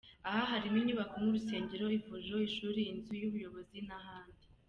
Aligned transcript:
Aha 0.27 0.41
harimo 0.51 0.77
inyubako 0.79 1.15
nk’urusengero, 1.21 1.85
ivuriro, 1.97 2.37
ishuri, 2.49 2.81
inzu 2.91 3.13
y’ubuyobozi 3.21 3.79
n’ahandi. 3.87 4.45